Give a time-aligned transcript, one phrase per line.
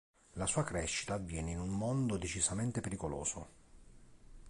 [0.31, 3.49] La sua crescita avviene in un mondo decisamente pericoloso.